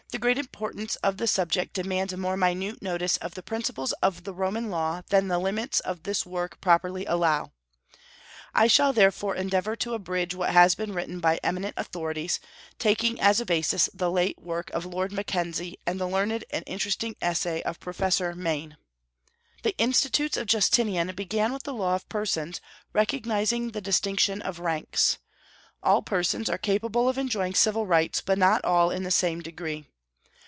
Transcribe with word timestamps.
The 0.11 0.17
great 0.19 0.37
importance 0.37 0.97
of 0.97 1.15
the 1.15 1.25
subject 1.25 1.71
demands 1.71 2.11
a 2.11 2.17
more 2.17 2.35
minute 2.35 2.81
notice 2.81 3.15
of 3.15 3.33
the 3.33 3.41
principles 3.41 3.93
of 4.03 4.25
the 4.25 4.33
Roman 4.33 4.69
law 4.69 5.03
than 5.09 5.29
the 5.29 5.39
limits 5.39 5.79
of 5.79 6.03
this 6.03 6.25
work 6.25 6.59
properly 6.59 7.05
allow. 7.05 7.53
I 8.53 8.67
shall 8.67 8.91
therefore 8.91 9.35
endeavor 9.37 9.77
to 9.77 9.93
abridge 9.93 10.35
what 10.35 10.49
has 10.49 10.75
been 10.75 10.91
written 10.91 11.21
by 11.21 11.39
eminent 11.45 11.75
authorities, 11.77 12.41
taking 12.77 13.21
as 13.21 13.39
a 13.39 13.45
basis 13.45 13.89
the 13.93 14.11
late 14.11 14.37
work 14.37 14.69
of 14.71 14.85
Lord 14.85 15.13
Mackenzie 15.13 15.77
and 15.87 15.97
the 15.97 16.09
learned 16.09 16.43
and 16.49 16.65
interesting 16.67 17.15
essay 17.21 17.61
of 17.61 17.79
Professor 17.79 18.35
Maine. 18.35 18.75
The 19.63 19.77
Institutes 19.77 20.35
of 20.35 20.45
Justinian 20.45 21.15
began 21.15 21.53
with 21.53 21.63
the 21.63 21.73
law 21.73 21.95
of 21.95 22.09
persons, 22.09 22.59
recognizing 22.91 23.71
the 23.71 23.79
distinction 23.79 24.41
of 24.41 24.59
ranks. 24.59 25.19
All 25.81 26.01
persons 26.01 26.49
are 26.49 26.57
capable 26.57 27.07
of 27.07 27.17
enjoying 27.17 27.53
civil 27.55 27.85
rights, 27.87 28.19
but 28.19 28.37
not 28.37 28.65
all 28.65 28.91
in 28.91 29.03
the 29.03 29.09
same 29.09 29.39
degree. 29.39 29.85